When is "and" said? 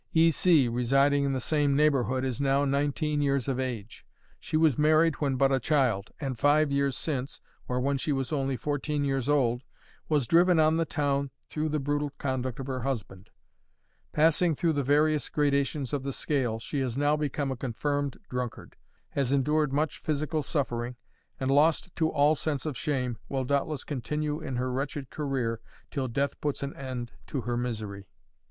6.19-6.39, 21.39-21.51